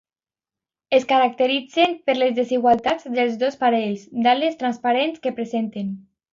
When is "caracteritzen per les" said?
1.11-2.33